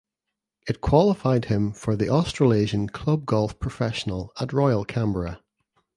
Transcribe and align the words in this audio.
It 0.67 0.81
qualified 0.81 1.45
him 1.45 1.73
for 1.73 1.95
the 1.95 2.09
Australasian 2.09 2.89
Club 2.89 3.23
Golf 3.27 3.59
Professional 3.59 4.33
at 4.39 4.51
Royal 4.51 4.83
Canberra. 4.83 5.43